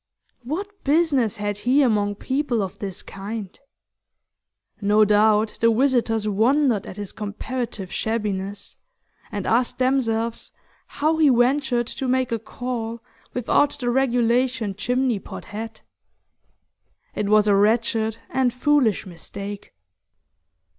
[0.43, 3.55] What business had he among people of this kind?
[4.81, 8.77] No doubt the visitors wondered at his comparative shabbiness,
[9.31, 10.51] and asked themselves
[10.87, 13.03] how he ventured to make a call
[13.35, 15.83] without the regulation chimney pot hat.
[17.13, 19.71] It was a wretched and foolish mistake.